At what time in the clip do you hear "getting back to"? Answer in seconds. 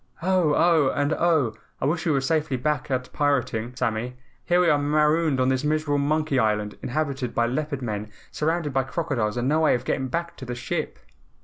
9.85-10.45